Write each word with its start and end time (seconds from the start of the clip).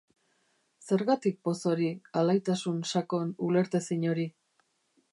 Zergatik 0.85 1.37
poz 1.49 1.55
hori, 1.73 1.91
alaitasun 2.23 2.83
sakon, 2.95 3.33
ulertezin 3.51 4.11
hori? 4.15 4.29